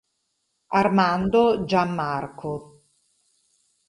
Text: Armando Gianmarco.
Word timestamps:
Armando 0.69 1.63
Gianmarco. 1.65 2.81